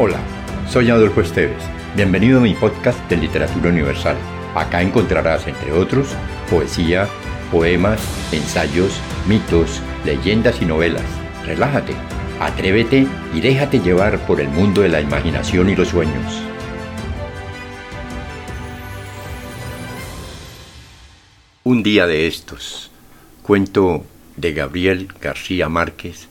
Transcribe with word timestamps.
Hola, 0.00 0.20
soy 0.70 0.90
Adolfo 0.90 1.22
Esteves. 1.22 1.60
Bienvenido 1.96 2.38
a 2.38 2.40
mi 2.40 2.54
podcast 2.54 3.00
de 3.10 3.16
Literatura 3.16 3.70
Universal. 3.70 4.16
Acá 4.54 4.80
encontrarás, 4.80 5.48
entre 5.48 5.72
otros, 5.72 6.14
poesía, 6.48 7.08
poemas, 7.50 8.00
ensayos, 8.30 9.00
mitos, 9.26 9.82
leyendas 10.04 10.62
y 10.62 10.66
novelas. 10.66 11.02
Relájate, 11.44 11.94
atrévete 12.38 13.08
y 13.34 13.40
déjate 13.40 13.80
llevar 13.80 14.24
por 14.24 14.40
el 14.40 14.46
mundo 14.50 14.82
de 14.82 14.88
la 14.88 15.00
imaginación 15.00 15.68
y 15.68 15.74
los 15.74 15.88
sueños. 15.88 16.42
Un 21.64 21.82
día 21.82 22.06
de 22.06 22.28
estos. 22.28 22.92
Cuento 23.42 24.04
de 24.36 24.52
Gabriel 24.52 25.08
García 25.20 25.68
Márquez, 25.68 26.28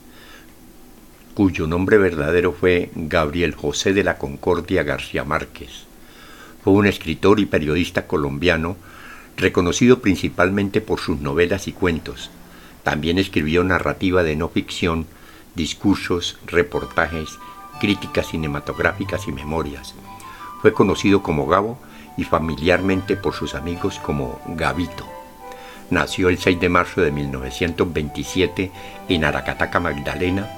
cuyo 1.38 1.68
nombre 1.68 1.98
verdadero 1.98 2.50
fue 2.50 2.90
Gabriel 2.96 3.54
José 3.54 3.92
de 3.92 4.02
la 4.02 4.18
Concordia 4.18 4.82
García 4.82 5.22
Márquez. 5.22 5.84
Fue 6.64 6.72
un 6.72 6.84
escritor 6.84 7.38
y 7.38 7.46
periodista 7.46 8.08
colombiano 8.08 8.76
reconocido 9.36 10.00
principalmente 10.00 10.80
por 10.80 10.98
sus 10.98 11.20
novelas 11.20 11.68
y 11.68 11.72
cuentos. 11.72 12.32
También 12.82 13.18
escribió 13.18 13.62
narrativa 13.62 14.24
de 14.24 14.34
no 14.34 14.48
ficción, 14.48 15.06
discursos, 15.54 16.40
reportajes, 16.44 17.38
críticas 17.80 18.30
cinematográficas 18.30 19.28
y 19.28 19.30
memorias. 19.30 19.94
Fue 20.60 20.72
conocido 20.72 21.22
como 21.22 21.46
Gabo 21.46 21.78
y 22.16 22.24
familiarmente 22.24 23.14
por 23.14 23.32
sus 23.32 23.54
amigos 23.54 24.00
como 24.00 24.40
Gabito. 24.56 25.06
Nació 25.90 26.30
el 26.30 26.38
6 26.38 26.58
de 26.58 26.68
marzo 26.68 27.00
de 27.00 27.12
1927 27.12 28.72
en 29.08 29.24
Aracataca, 29.24 29.78
Magdalena, 29.78 30.57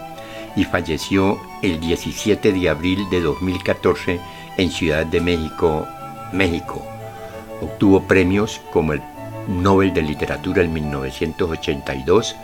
y 0.57 0.65
falleció 0.65 1.39
el 1.63 1.81
17 1.81 2.53
de 2.53 2.69
abril 2.69 3.09
de 3.11 3.21
2014 3.21 4.21
en 4.57 4.71
Ciudad 4.71 5.07
de 5.07 5.21
México, 5.21 5.87
México. 6.33 6.85
Obtuvo 7.61 8.03
premios 8.03 8.61
como 8.73 8.93
el 8.93 9.03
Nobel 9.49 9.93
de 9.93 10.03
Literatura 10.03 10.63
en 10.63 10.73
1982, 10.73 12.37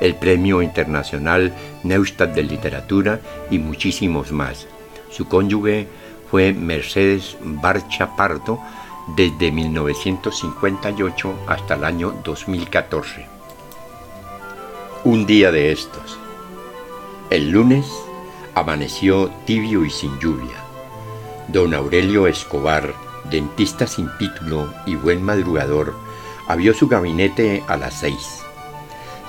el 0.00 0.14
Premio 0.14 0.62
Internacional 0.62 1.52
Neustadt 1.82 2.34
de 2.34 2.42
Literatura 2.42 3.20
y 3.50 3.58
muchísimos 3.58 4.32
más. 4.32 4.66
Su 5.10 5.26
cónyuge 5.26 5.88
fue 6.30 6.52
Mercedes 6.52 7.36
Barcha 7.42 8.14
Pardo 8.16 8.60
desde 9.16 9.50
1958 9.50 11.34
hasta 11.46 11.74
el 11.74 11.84
año 11.84 12.14
2014. 12.24 13.26
Un 15.04 15.26
día 15.26 15.50
de 15.50 15.72
estos. 15.72 16.18
El 17.30 17.50
lunes 17.50 17.84
amaneció 18.54 19.30
tibio 19.44 19.84
y 19.84 19.90
sin 19.90 20.18
lluvia. 20.18 20.56
Don 21.48 21.74
Aurelio 21.74 22.26
Escobar, 22.26 22.94
dentista 23.30 23.86
sin 23.86 24.08
título 24.16 24.72
y 24.86 24.94
buen 24.94 25.22
madrugador, 25.22 25.94
abrió 26.46 26.72
su 26.72 26.88
gabinete 26.88 27.62
a 27.68 27.76
las 27.76 28.00
seis. 28.00 28.40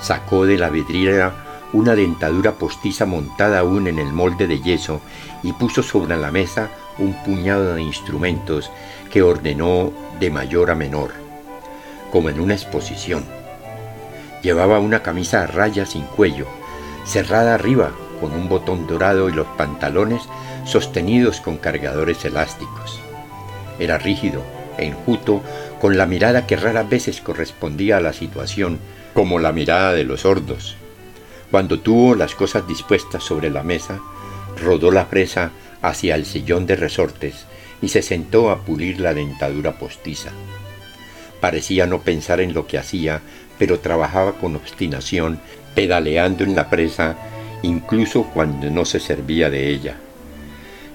Sacó 0.00 0.46
de 0.46 0.56
la 0.56 0.70
vidriera 0.70 1.68
una 1.74 1.94
dentadura 1.94 2.52
postiza 2.52 3.04
montada 3.04 3.58
aún 3.58 3.86
en 3.86 3.98
el 3.98 4.14
molde 4.14 4.46
de 4.46 4.60
yeso 4.60 5.02
y 5.42 5.52
puso 5.52 5.82
sobre 5.82 6.16
la 6.16 6.30
mesa 6.30 6.70
un 6.96 7.12
puñado 7.22 7.74
de 7.74 7.82
instrumentos 7.82 8.70
que 9.10 9.22
ordenó 9.22 9.92
de 10.18 10.30
mayor 10.30 10.70
a 10.70 10.74
menor, 10.74 11.12
como 12.10 12.30
en 12.30 12.40
una 12.40 12.54
exposición. 12.54 13.26
Llevaba 14.40 14.78
una 14.78 15.02
camisa 15.02 15.42
a 15.42 15.46
rayas 15.46 15.90
sin 15.90 16.04
cuello, 16.04 16.46
cerrada 17.04 17.54
arriba 17.54 17.92
con 18.20 18.32
un 18.32 18.48
botón 18.48 18.86
dorado 18.86 19.28
y 19.28 19.32
los 19.32 19.46
pantalones 19.56 20.22
sostenidos 20.64 21.40
con 21.40 21.56
cargadores 21.56 22.24
elásticos. 22.24 23.00
Era 23.78 23.98
rígido 23.98 24.42
e 24.78 24.86
enjuto, 24.86 25.42
con 25.80 25.96
la 25.96 26.06
mirada 26.06 26.46
que 26.46 26.56
raras 26.56 26.88
veces 26.88 27.20
correspondía 27.20 27.96
a 27.96 28.00
la 28.00 28.12
situación, 28.12 28.78
como 29.14 29.38
la 29.38 29.52
mirada 29.52 29.92
de 29.92 30.04
los 30.04 30.20
sordos. 30.20 30.76
Cuando 31.50 31.80
tuvo 31.80 32.14
las 32.14 32.34
cosas 32.34 32.66
dispuestas 32.68 33.24
sobre 33.24 33.50
la 33.50 33.62
mesa, 33.62 34.00
rodó 34.62 34.90
la 34.90 35.08
presa 35.08 35.50
hacia 35.82 36.14
el 36.14 36.26
sillón 36.26 36.66
de 36.66 36.76
resortes 36.76 37.46
y 37.82 37.88
se 37.88 38.02
sentó 38.02 38.50
a 38.50 38.60
pulir 38.60 39.00
la 39.00 39.14
dentadura 39.14 39.78
postiza. 39.78 40.30
Parecía 41.40 41.86
no 41.86 42.02
pensar 42.02 42.40
en 42.40 42.52
lo 42.52 42.66
que 42.66 42.78
hacía, 42.78 43.22
pero 43.60 43.78
trabajaba 43.78 44.32
con 44.32 44.56
obstinación, 44.56 45.38
pedaleando 45.74 46.44
en 46.44 46.56
la 46.56 46.70
presa, 46.70 47.14
incluso 47.62 48.24
cuando 48.24 48.70
no 48.70 48.86
se 48.86 48.98
servía 48.98 49.50
de 49.50 49.68
ella. 49.68 49.96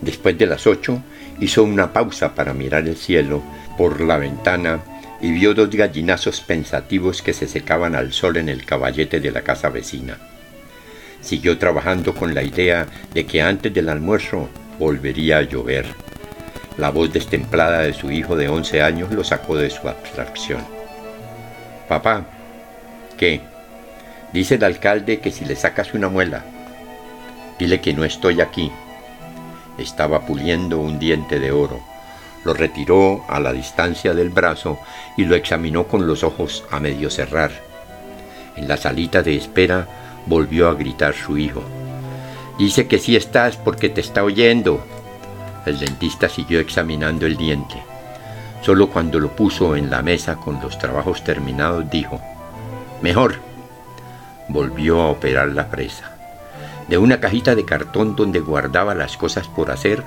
Después 0.01 0.35
de 0.39 0.47
las 0.47 0.65
ocho, 0.65 1.03
hizo 1.39 1.63
una 1.63 1.93
pausa 1.93 2.33
para 2.33 2.55
mirar 2.55 2.87
el 2.87 2.97
cielo 2.97 3.43
por 3.77 4.01
la 4.01 4.17
ventana 4.17 4.79
y 5.21 5.31
vio 5.31 5.53
dos 5.53 5.69
gallinazos 5.69 6.41
pensativos 6.41 7.21
que 7.21 7.33
se 7.33 7.47
secaban 7.47 7.93
al 7.93 8.13
sol 8.13 8.37
en 8.37 8.49
el 8.49 8.65
caballete 8.65 9.19
de 9.19 9.29
la 9.29 9.43
casa 9.43 9.69
vecina. 9.69 10.17
Siguió 11.21 11.59
trabajando 11.59 12.15
con 12.15 12.33
la 12.33 12.41
idea 12.41 12.87
de 13.13 13.27
que 13.27 13.43
antes 13.43 13.71
del 13.75 13.89
almuerzo 13.89 14.49
volvería 14.79 15.37
a 15.37 15.43
llover. 15.43 15.85
La 16.79 16.89
voz 16.89 17.13
destemplada 17.13 17.81
de 17.81 17.93
su 17.93 18.11
hijo 18.11 18.35
de 18.35 18.49
once 18.49 18.81
años 18.81 19.11
lo 19.11 19.23
sacó 19.23 19.55
de 19.55 19.69
su 19.69 19.87
abstracción. 19.87 20.63
Papá, 21.87 22.34
¿qué? 23.17 23.41
Dice 24.33 24.55
el 24.55 24.63
alcalde 24.63 25.19
que 25.19 25.31
si 25.31 25.45
le 25.45 25.55
sacas 25.55 25.93
una 25.93 26.09
muela, 26.09 26.43
dile 27.57 27.81
que 27.81 27.93
no 27.93 28.03
estoy 28.03 28.41
aquí. 28.41 28.71
Estaba 29.77 30.25
puliendo 30.25 30.79
un 30.79 30.99
diente 30.99 31.39
de 31.39 31.51
oro. 31.51 31.79
Lo 32.43 32.53
retiró 32.53 33.23
a 33.27 33.39
la 33.39 33.53
distancia 33.53 34.13
del 34.13 34.29
brazo 34.29 34.79
y 35.17 35.25
lo 35.25 35.35
examinó 35.35 35.87
con 35.87 36.05
los 36.05 36.23
ojos 36.23 36.63
a 36.69 36.79
medio 36.79 37.09
cerrar. 37.09 37.51
En 38.55 38.67
la 38.67 38.77
salita 38.77 39.23
de 39.23 39.35
espera 39.35 39.87
volvió 40.25 40.69
a 40.69 40.73
gritar 40.73 41.13
su 41.13 41.37
hijo. 41.37 41.63
Dice 42.57 42.87
que 42.87 42.99
sí 42.99 43.15
estás 43.15 43.57
porque 43.57 43.89
te 43.89 44.01
está 44.01 44.23
oyendo. 44.23 44.85
El 45.65 45.79
dentista 45.79 46.29
siguió 46.29 46.59
examinando 46.59 47.25
el 47.25 47.35
diente. 47.35 47.75
Solo 48.61 48.89
cuando 48.89 49.19
lo 49.19 49.35
puso 49.35 49.75
en 49.75 49.89
la 49.89 50.01
mesa 50.01 50.37
con 50.37 50.61
los 50.61 50.77
trabajos 50.77 51.23
terminados 51.23 51.89
dijo, 51.89 52.21
mejor. 53.05 53.35
Volvió 54.47 54.99
a 54.99 55.11
operar 55.11 55.49
la 55.49 55.69
presa. 55.69 56.15
De 56.87 56.97
una 56.97 57.19
cajita 57.19 57.53
de 57.53 57.63
cartón 57.63 58.15
donde 58.15 58.39
guardaba 58.39 58.95
las 58.95 59.15
cosas 59.15 59.47
por 59.47 59.69
hacer, 59.69 60.03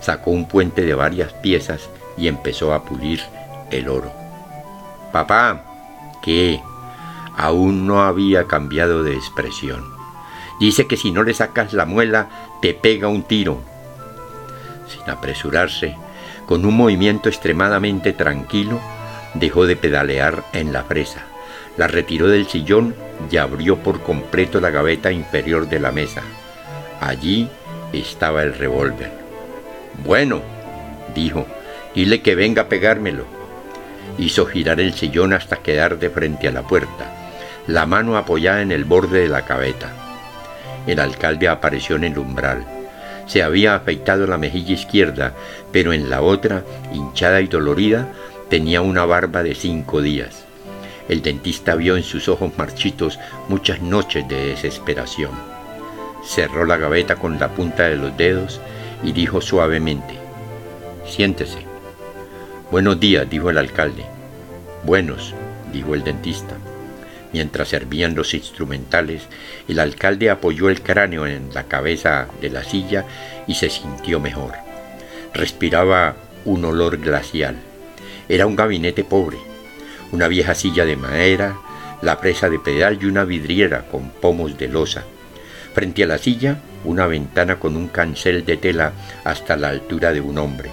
sacó 0.00 0.32
un 0.32 0.48
puente 0.48 0.82
de 0.82 0.94
varias 0.94 1.32
piezas 1.32 1.88
y 2.16 2.26
empezó 2.26 2.74
a 2.74 2.82
pulir 2.82 3.22
el 3.70 3.88
oro. 3.88 4.12
Papá, 5.12 5.62
¿qué? 6.22 6.60
Aún 7.36 7.86
no 7.86 8.02
había 8.02 8.48
cambiado 8.48 9.04
de 9.04 9.14
expresión. 9.14 9.84
Dice 10.58 10.88
que 10.88 10.96
si 10.96 11.12
no 11.12 11.22
le 11.22 11.34
sacas 11.34 11.72
la 11.72 11.86
muela, 11.86 12.28
te 12.60 12.74
pega 12.74 13.06
un 13.06 13.22
tiro 13.22 13.60
sin 14.88 15.08
apresurarse, 15.08 15.94
con 16.46 16.66
un 16.66 16.76
movimiento 16.76 17.28
extremadamente 17.28 18.12
tranquilo, 18.12 18.80
dejó 19.34 19.66
de 19.66 19.76
pedalear 19.76 20.42
en 20.52 20.72
la 20.72 20.82
fresa, 20.82 21.29
la 21.76 21.86
retiró 21.86 22.28
del 22.28 22.46
sillón 22.46 22.94
y 23.30 23.36
abrió 23.36 23.76
por 23.76 24.00
completo 24.02 24.60
la 24.60 24.70
gaveta 24.70 25.12
inferior 25.12 25.68
de 25.68 25.80
la 25.80 25.92
mesa. 25.92 26.22
Allí 27.00 27.48
estaba 27.92 28.42
el 28.42 28.54
revólver. 28.54 29.10
Bueno, 30.04 30.42
dijo, 31.14 31.46
dile 31.94 32.22
que 32.22 32.34
venga 32.34 32.62
a 32.62 32.68
pegármelo. 32.68 33.24
Hizo 34.18 34.46
girar 34.46 34.80
el 34.80 34.94
sillón 34.94 35.32
hasta 35.32 35.56
quedar 35.56 35.98
de 35.98 36.10
frente 36.10 36.48
a 36.48 36.52
la 36.52 36.62
puerta, 36.62 37.32
la 37.66 37.86
mano 37.86 38.16
apoyada 38.16 38.62
en 38.62 38.72
el 38.72 38.84
borde 38.84 39.20
de 39.20 39.28
la 39.28 39.42
gaveta. 39.42 39.92
El 40.86 40.98
alcalde 41.00 41.48
apareció 41.48 41.96
en 41.96 42.04
el 42.04 42.18
umbral 42.18 42.66
se 43.30 43.44
había 43.44 43.76
afeitado 43.76 44.26
la 44.26 44.38
mejilla 44.38 44.72
izquierda, 44.72 45.34
pero 45.70 45.92
en 45.92 46.10
la 46.10 46.20
otra, 46.20 46.64
hinchada 46.92 47.40
y 47.40 47.46
dolorida, 47.46 48.08
tenía 48.48 48.82
una 48.82 49.04
barba 49.04 49.44
de 49.44 49.54
cinco 49.54 50.02
días. 50.02 50.46
El 51.08 51.22
dentista 51.22 51.74
vio 51.74 51.96
en 51.96 52.02
sus 52.02 52.28
ojos 52.28 52.52
marchitos 52.56 53.18
muchas 53.48 53.80
noches 53.80 54.28
de 54.28 54.48
desesperación. 54.48 55.32
Cerró 56.24 56.64
la 56.64 56.76
gaveta 56.76 57.16
con 57.16 57.38
la 57.38 57.48
punta 57.48 57.88
de 57.88 57.96
los 57.96 58.16
dedos 58.16 58.60
y 59.02 59.12
dijo 59.12 59.40
suavemente, 59.40 60.18
Siéntese. 61.06 61.58
Buenos 62.70 63.00
días, 63.00 63.28
dijo 63.28 63.50
el 63.50 63.58
alcalde. 63.58 64.04
Buenos, 64.84 65.34
dijo 65.72 65.94
el 65.94 66.04
dentista. 66.04 66.56
Mientras 67.32 67.68
servían 67.68 68.14
los 68.14 68.34
instrumentales, 68.34 69.22
el 69.68 69.78
alcalde 69.78 70.30
apoyó 70.30 70.68
el 70.68 70.82
cráneo 70.82 71.26
en 71.26 71.52
la 71.54 71.64
cabeza 71.64 72.28
de 72.40 72.50
la 72.50 72.64
silla 72.64 73.04
y 73.46 73.54
se 73.54 73.70
sintió 73.70 74.20
mejor. 74.20 74.54
Respiraba 75.32 76.16
un 76.44 76.64
olor 76.64 76.98
glacial. 76.98 77.56
Era 78.28 78.46
un 78.46 78.56
gabinete 78.56 79.04
pobre, 79.04 79.38
una 80.12 80.28
vieja 80.28 80.54
silla 80.54 80.84
de 80.84 80.96
madera, 80.96 81.56
la 82.02 82.20
presa 82.20 82.48
de 82.48 82.58
pedal 82.58 82.98
y 83.00 83.06
una 83.06 83.24
vidriera 83.24 83.86
con 83.90 84.10
pomos 84.10 84.56
de 84.58 84.68
losa. 84.68 85.04
Frente 85.74 86.04
a 86.04 86.06
la 86.06 86.18
silla, 86.18 86.58
una 86.84 87.06
ventana 87.06 87.60
con 87.60 87.76
un 87.76 87.88
cancel 87.88 88.44
de 88.44 88.56
tela 88.56 88.92
hasta 89.24 89.56
la 89.56 89.68
altura 89.68 90.12
de 90.12 90.20
un 90.20 90.38
hombre. 90.38 90.70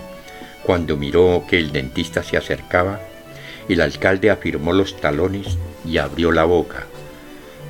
Cuando 0.63 0.98
miró 0.98 1.44
que 1.48 1.57
el 1.57 1.72
dentista 1.72 2.24
se 2.24 2.38
acercaba, 2.38 3.00
el 3.69 3.81
alcalde 3.81 4.31
afirmó 4.31 4.74
los 4.74 5.00
talones 5.00 5.57
y 5.86 5.98
abrió 5.98 6.31
la 6.31 6.45
boca. 6.45 6.86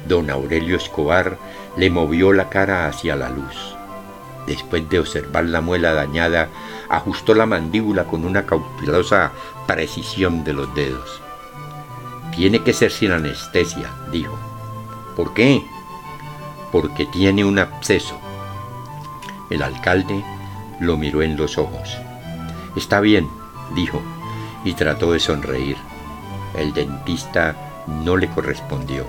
Don 0.08 0.30
Aurelio 0.30 0.78
Escobar 0.78 1.38
le 1.76 1.90
movió 1.90 2.32
la 2.32 2.50
cara 2.50 2.88
hacia 2.88 3.16
la 3.16 3.30
luz. 3.30 3.76
Después 4.46 4.88
de 4.90 5.00
observar 5.00 5.46
la 5.46 5.60
muela 5.60 5.94
dañada, 5.94 6.48
ajustó 6.90 7.34
la 7.34 7.46
mandíbula 7.46 8.06
con 8.06 8.24
una 8.24 8.46
cautelosa 8.46 9.34
precisión 9.68 10.46
de 10.46 10.54
los 10.54 10.74
dedos. 10.74 11.27
Tiene 12.38 12.60
que 12.60 12.72
ser 12.72 12.92
sin 12.92 13.12
anestesia, 13.12 13.90
dijo. 14.12 14.38
¿Por 15.16 15.34
qué? 15.34 15.66
Porque 16.72 17.08
tiene 17.08 17.44
un 17.44 17.58
absceso. 17.58 18.16
El 19.50 19.64
alcalde 19.64 20.24
lo 20.80 20.98
miró 20.98 21.24
en 21.24 21.36
los 21.36 21.58
ojos. 21.58 21.98
Está 22.76 23.00
bien, 23.00 23.28
dijo, 23.74 24.00
y 24.64 24.74
trató 24.74 25.14
de 25.14 25.20
sonreír. 25.20 25.78
El 26.56 26.76
dentista 26.76 27.56
no 27.88 28.18
le 28.18 28.28
correspondió. 28.28 29.08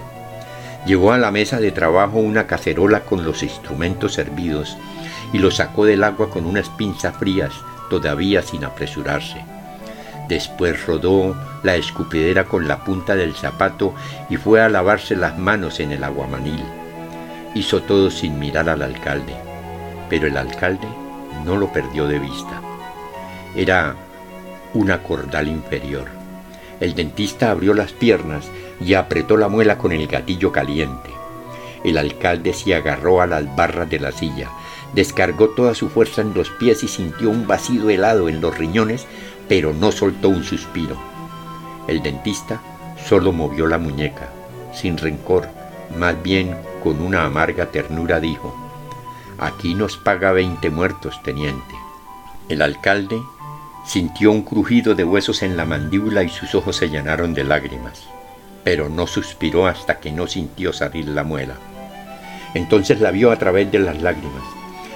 Llevó 0.87 1.13
a 1.13 1.19
la 1.19 1.31
mesa 1.31 1.61
de 1.61 1.71
trabajo 1.71 2.17
una 2.17 2.47
cacerola 2.47 3.01
con 3.01 3.27
los 3.27 3.43
instrumentos 3.43 4.15
servidos 4.15 4.79
y 5.35 5.39
lo 5.39 5.51
sacó 5.51 5.85
del 5.85 6.03
agua 6.03 6.31
con 6.31 6.47
unas 6.47 6.71
pinzas 6.71 7.15
frías, 7.19 7.53
todavía 7.91 8.41
sin 8.41 8.65
apresurarse. 8.65 9.45
Después 10.29 10.87
rodó 10.87 11.37
la 11.63 11.77
escupidera 11.77 12.45
con 12.45 12.69
la 12.69 12.85
punta 12.85 13.17
del 13.17 13.35
zapato 13.35 13.95
y 14.31 14.37
fue 14.37 14.61
a 14.61 14.69
lavarse 14.69 15.17
las 15.17 15.39
manos 15.39 15.81
en 15.81 15.93
el 15.93 16.05
aguamanil. 16.05 16.65
Hizo 17.55 17.83
todo 17.83 18.11
sin 18.11 18.39
mirar 18.39 18.69
al 18.69 18.83
alcalde, 18.83 19.35
pero 20.09 20.27
el 20.27 20.37
alcalde 20.37 20.87
no 21.45 21.57
lo 21.57 21.73
perdió 21.73 22.07
de 22.07 22.19
vista. 22.19 22.61
Era 23.55 23.97
una 24.75 25.03
cordal 25.03 25.49
inferior. 25.49 26.07
El 26.81 26.95
dentista 26.95 27.51
abrió 27.51 27.75
las 27.75 27.93
piernas 27.93 28.49
y 28.81 28.95
apretó 28.95 29.37
la 29.37 29.49
muela 29.49 29.79
con 29.79 29.93
el 29.93 30.07
gatillo 30.07 30.53
caliente. 30.53 31.11
El 31.85 31.99
alcalde 31.99 32.53
se 32.53 32.75
agarró 32.75 33.21
a 33.21 33.27
las 33.27 33.57
barras 33.57 33.89
de 33.89 33.99
la 33.99 34.13
silla, 34.13 34.51
descargó 34.95 35.51
toda 35.51 35.75
su 35.75 35.89
fuerza 35.89 36.23
en 36.23 36.35
los 36.35 36.51
pies 36.51 36.83
y 36.83 36.89
sintió 36.89 37.31
un 37.31 37.47
vacío 37.47 37.89
helado 37.89 38.29
en 38.29 38.41
los 38.41 38.57
riñones, 38.57 39.07
pero 39.49 39.73
no 39.73 39.93
soltó 39.93 40.29
un 40.29 40.45
suspiro. 40.45 41.08
El 41.89 42.03
dentista 42.03 42.61
solo 43.05 43.33
movió 43.33 43.67
la 43.67 43.79
muñeca, 43.79 44.29
sin 44.73 44.97
rencor, 44.97 45.49
más 45.97 46.23
bien 46.23 46.57
con 46.85 47.01
una 47.03 47.25
amarga 47.25 47.67
ternura 47.73 48.21
dijo, 48.21 48.55
Aquí 49.39 49.75
nos 49.75 49.97
paga 49.97 50.31
veinte 50.31 50.71
muertos, 50.71 51.21
teniente. 51.25 51.75
El 52.49 52.63
alcalde 52.63 53.21
sintió 53.85 54.31
un 54.31 54.43
crujido 54.43 54.95
de 54.95 55.03
huesos 55.03 55.43
en 55.43 55.57
la 55.57 55.65
mandíbula 55.65 56.23
y 56.23 56.29
sus 56.29 56.55
ojos 56.55 56.77
se 56.77 56.89
llenaron 56.89 57.35
de 57.35 57.43
lágrimas, 57.43 58.05
pero 58.63 58.89
no 58.89 59.09
suspiró 59.09 59.67
hasta 59.67 59.99
que 59.99 60.13
no 60.13 60.29
sintió 60.29 60.73
salir 60.73 61.09
la 61.09 61.25
muela. 61.25 61.55
Entonces 62.55 63.01
la 63.01 63.11
vio 63.11 63.33
a 63.33 63.39
través 63.39 63.73
de 63.73 63.81
las 63.81 64.01
lágrimas 64.01 64.45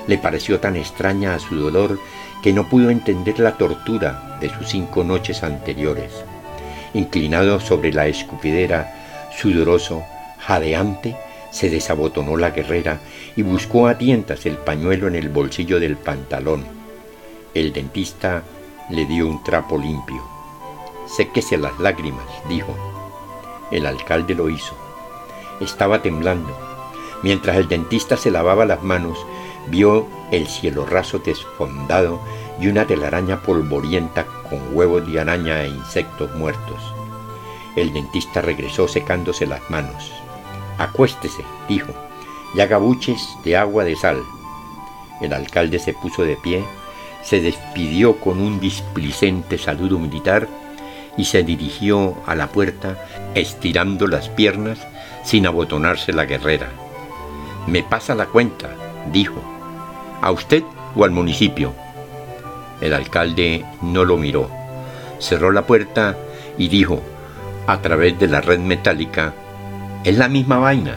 le 0.06 0.18
pareció 0.18 0.60
tan 0.60 0.76
extraña 0.76 1.34
a 1.34 1.38
su 1.38 1.56
dolor 1.56 1.98
que 2.42 2.52
no 2.52 2.68
pudo 2.68 2.90
entender 2.90 3.38
la 3.38 3.56
tortura 3.56 4.38
de 4.40 4.48
sus 4.50 4.68
cinco 4.68 5.04
noches 5.04 5.42
anteriores. 5.42 6.24
Inclinado 6.94 7.60
sobre 7.60 7.92
la 7.92 8.06
escupidera, 8.06 9.30
sudoroso, 9.36 10.04
jadeante, 10.38 11.16
se 11.50 11.70
desabotonó 11.70 12.36
la 12.36 12.50
guerrera 12.50 13.00
y 13.36 13.42
buscó 13.42 13.86
a 13.86 13.98
tientas 13.98 14.46
el 14.46 14.56
pañuelo 14.56 15.06
en 15.08 15.14
el 15.14 15.28
bolsillo 15.28 15.78
del 15.78 15.96
pantalón. 15.96 16.64
El 17.54 17.72
dentista 17.72 18.42
le 18.90 19.04
dio 19.04 19.28
un 19.28 19.42
trapo 19.44 19.78
limpio. 19.78 20.22
Séquese 21.06 21.58
las 21.58 21.78
lágrimas, 21.78 22.24
dijo. 22.48 22.74
El 23.70 23.86
alcalde 23.86 24.34
lo 24.34 24.48
hizo. 24.48 24.76
Estaba 25.60 26.02
temblando. 26.02 26.58
Mientras 27.22 27.56
el 27.56 27.68
dentista 27.68 28.16
se 28.16 28.30
lavaba 28.30 28.64
las 28.64 28.82
manos, 28.82 29.18
vio 29.68 30.06
el 30.30 30.46
cielo 30.46 30.86
raso 30.86 31.18
desfondado 31.18 32.20
y 32.60 32.68
una 32.68 32.86
telaraña 32.86 33.40
polvorienta 33.40 34.26
con 34.48 34.60
huevos 34.76 35.10
de 35.10 35.20
araña 35.20 35.62
e 35.62 35.68
insectos 35.68 36.34
muertos. 36.34 36.80
El 37.76 37.92
dentista 37.92 38.40
regresó 38.42 38.88
secándose 38.88 39.46
las 39.46 39.68
manos. 39.70 40.12
Acuéstese, 40.78 41.44
dijo, 41.68 41.92
y 42.54 42.60
haga 42.60 42.78
buches 42.78 43.36
de 43.44 43.56
agua 43.56 43.84
de 43.84 43.96
sal. 43.96 44.22
El 45.20 45.32
alcalde 45.32 45.78
se 45.78 45.94
puso 45.94 46.24
de 46.24 46.36
pie, 46.36 46.64
se 47.22 47.40
despidió 47.40 48.18
con 48.18 48.40
un 48.40 48.60
displicente 48.60 49.56
saludo 49.58 49.98
militar 49.98 50.48
y 51.16 51.24
se 51.24 51.42
dirigió 51.42 52.16
a 52.26 52.34
la 52.34 52.48
puerta 52.48 52.98
estirando 53.34 54.06
las 54.06 54.28
piernas 54.28 54.78
sin 55.24 55.46
abotonarse 55.46 56.12
la 56.12 56.24
guerrera. 56.24 56.68
Me 57.66 57.82
pasa 57.82 58.14
la 58.14 58.26
cuenta, 58.26 58.70
dijo, 59.12 59.40
¿A 60.20 60.30
usted 60.30 60.62
o 60.94 61.04
al 61.04 61.10
municipio? 61.10 61.74
El 62.82 62.94
alcalde 62.94 63.64
no 63.80 64.04
lo 64.04 64.16
miró. 64.16 64.50
Cerró 65.20 65.52
la 65.52 65.62
puerta 65.62 66.16
y 66.58 66.68
dijo, 66.68 67.00
a 67.66 67.80
través 67.80 68.18
de 68.18 68.26
la 68.26 68.40
red 68.40 68.58
metálica, 68.58 69.32
es 70.04 70.18
la 70.18 70.28
misma 70.28 70.58
vaina. 70.58 70.96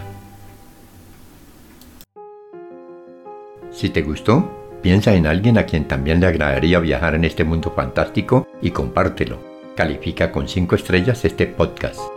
Si 3.71 3.89
te 3.89 4.01
gustó, 4.01 4.79
piensa 4.81 5.13
en 5.13 5.27
alguien 5.27 5.59
a 5.59 5.65
quien 5.65 5.87
también 5.87 6.19
le 6.19 6.27
agradaría 6.27 6.79
viajar 6.79 7.13
en 7.13 7.23
este 7.23 7.43
mundo 7.43 7.71
fantástico 7.75 8.47
y 8.61 8.71
compártelo. 8.71 9.37
Califica 9.75 10.31
con 10.31 10.47
5 10.47 10.75
estrellas 10.75 11.23
este 11.23 11.45
podcast. 11.45 12.14